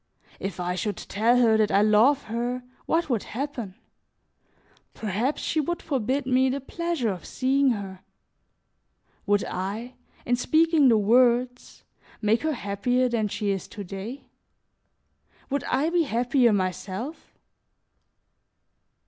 If 0.39 0.59
I 0.59 0.73
should 0.73 0.97
tell 0.97 1.37
her 1.37 1.57
that 1.57 1.69
I 1.69 1.83
love 1.83 2.23
her, 2.23 2.63
what 2.87 3.07
would 3.07 3.21
happen? 3.21 3.75
Perhaps 4.95 5.43
she 5.43 5.59
would 5.61 5.79
forbid 5.79 6.25
me 6.25 6.49
the 6.49 6.59
pleasure 6.59 7.11
of 7.11 7.23
seeing 7.23 7.69
her. 7.69 7.99
Would 9.27 9.45
I, 9.45 9.93
in 10.25 10.37
speaking 10.37 10.89
the 10.89 10.97
words, 10.97 11.83
make 12.19 12.41
her 12.41 12.53
happier 12.53 13.09
than 13.09 13.27
she 13.27 13.51
is 13.51 13.67
to 13.67 13.83
day? 13.83 14.25
Would 15.51 15.65
I 15.65 15.91
be 15.91 16.01
happier 16.01 16.51
myself?" 16.51 17.37